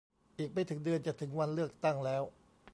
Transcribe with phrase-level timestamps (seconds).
[0.37, 2.23] อีกไม่ถึงเดือนจะถึงวันเลือกตั้งแล้ว!